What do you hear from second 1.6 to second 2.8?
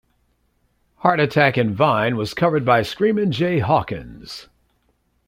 Vine" was covered